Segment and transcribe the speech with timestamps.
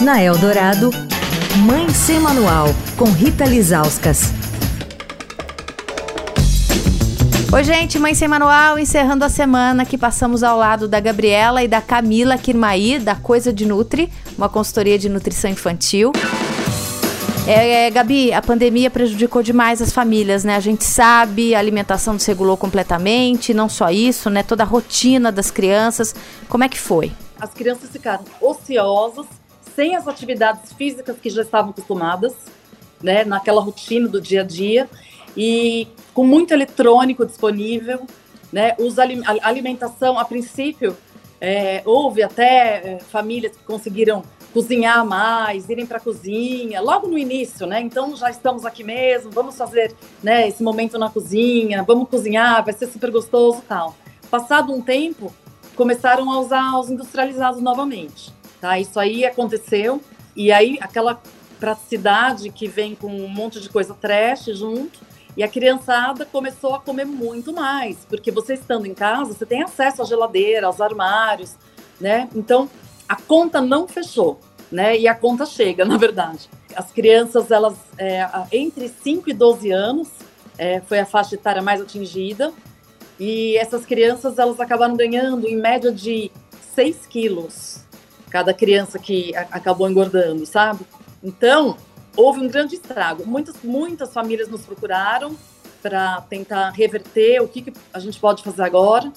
[0.00, 0.90] Na Eldorado,
[1.64, 4.32] Mãe Sem Manual, com Rita Lizauskas.
[7.52, 11.68] Oi, gente, Mãe Sem Manual, encerrando a semana que passamos ao lado da Gabriela e
[11.68, 16.10] da Camila Kirmaí, da Coisa de Nutri, uma consultoria de nutrição infantil.
[17.46, 20.56] É, é, Gabi, a pandemia prejudicou demais as famílias, né?
[20.56, 24.42] A gente sabe, a alimentação desregulou completamente, não só isso, né?
[24.42, 26.14] Toda a rotina das crianças.
[26.48, 27.12] Como é que foi?
[27.38, 29.26] As crianças ficaram ociosas,
[29.74, 32.34] sem as atividades físicas que já estavam acostumadas,
[33.02, 33.24] né?
[33.24, 34.88] Naquela rotina do dia a dia
[35.36, 38.06] e com muito eletrônico disponível,
[38.52, 38.74] né?
[38.78, 39.04] Os a
[39.42, 40.96] alimentação, a princípio,
[41.40, 47.18] é, houve até é, famílias que conseguiram cozinhar mais, irem para a cozinha, logo no
[47.18, 47.80] início, né?
[47.80, 52.72] Então já estamos aqui mesmo, vamos fazer né, esse momento na cozinha, vamos cozinhar, vai
[52.72, 53.96] ser super gostoso tal.
[54.30, 55.34] Passado um tempo,
[55.74, 58.32] começaram a usar os industrializados novamente,
[58.64, 58.78] tá?
[58.78, 60.00] Isso aí aconteceu,
[60.34, 61.20] e aí aquela
[61.60, 65.00] praticidade que vem com um monte de coisa trash junto,
[65.36, 69.62] e a criançada começou a comer muito mais, porque você estando em casa, você tem
[69.62, 71.56] acesso à geladeira, aos armários,
[72.00, 72.26] né?
[72.34, 72.70] Então,
[73.06, 74.40] a conta não fechou,
[74.72, 74.96] né?
[74.96, 76.48] E a conta chega, na verdade.
[76.74, 80.08] As crianças, elas, é, entre 5 e 12 anos,
[80.56, 82.50] é, foi a faixa etária mais atingida,
[83.20, 86.30] e essas crianças, elas acabaram ganhando, em média, de
[86.74, 87.84] 6 quilos,
[88.34, 90.84] cada criança que acabou engordando, sabe?
[91.22, 91.76] Então,
[92.16, 93.24] houve um grande estrago.
[93.24, 95.36] Muitas, muitas famílias nos procuraram
[95.80, 99.12] para tentar reverter o que, que, a gente pode fazer agora.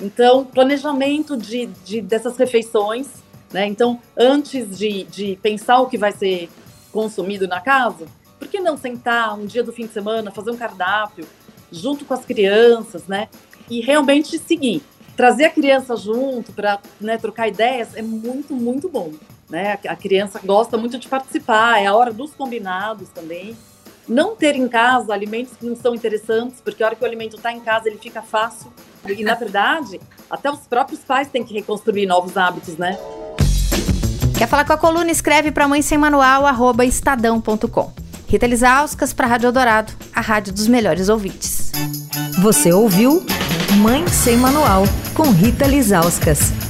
[0.00, 3.08] Então, planejamento de, de dessas refeições,
[3.52, 3.66] né?
[3.66, 6.48] Então, antes de, de pensar o que vai ser
[6.90, 8.06] consumido na casa,
[8.38, 11.26] por que não sentar um dia do fim de semana, fazer um cardápio
[11.70, 13.28] junto com as crianças, né?
[13.68, 14.82] E realmente seguir.
[15.18, 19.10] Trazer a criança junto para né, trocar ideias é muito, muito bom.
[19.50, 19.76] Né?
[19.88, 23.56] A criança gosta muito de participar, é a hora dos combinados também.
[24.06, 27.34] Não ter em casa alimentos que não são interessantes, porque a hora que o alimento
[27.34, 28.72] está em casa ele fica fácil.
[29.08, 30.00] E na verdade,
[30.30, 32.96] até os próprios pais têm que reconstruir novos hábitos, né?
[34.38, 35.10] Quer falar com a coluna?
[35.10, 37.92] Escreve para mãe sem manual, arroba estadão.com.
[38.28, 41.72] Rita Lisauskas para a Rádio Eldorado, a rádio dos melhores ouvintes.
[42.40, 43.26] Você ouviu
[43.76, 44.84] Mãe Sem Manual,
[45.18, 46.67] com Rita Lisauskas.